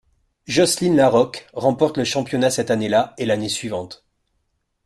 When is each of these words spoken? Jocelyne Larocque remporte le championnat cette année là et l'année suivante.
Jocelyne 0.47 0.95
Larocque 0.95 1.47
remporte 1.53 1.95
le 1.99 2.03
championnat 2.05 2.49
cette 2.49 2.71
année 2.71 2.89
là 2.89 3.13
et 3.19 3.25
l'année 3.27 3.49
suivante. 3.49 4.03